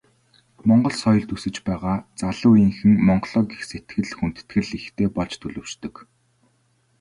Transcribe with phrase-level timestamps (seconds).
[0.67, 5.95] Монгол соёлд өсөж байгаа залуу үеийнхэн Монголоо гэх сэтгэл, хүндэтгэл ихтэй болж төлөвшдөг.